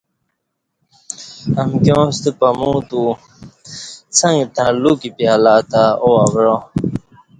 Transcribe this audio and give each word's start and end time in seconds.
امکیاں 1.61 2.05
ستہ 2.17 2.31
پمو 2.39 2.69
اتو 2.79 3.01
څݩگ 4.17 4.39
تݩع 4.55 4.71
لُوکِی 4.81 5.09
پیالہ 5.17 5.55
تہ 5.69 5.83
او 6.03 6.09
اوعا 6.23 6.57